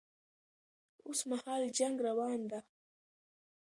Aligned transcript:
اوس 1.07 1.19
مهال 1.29 1.63
جنګ 1.77 1.95
روان 2.07 2.39
ده 2.51 2.59